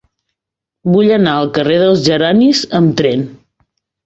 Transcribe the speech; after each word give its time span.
Vull 0.95 1.13
anar 1.17 1.33
al 1.41 1.51
carrer 1.57 1.75
dels 1.83 2.01
Geranis 2.09 2.63
amb 2.81 2.97
tren. 3.05 3.29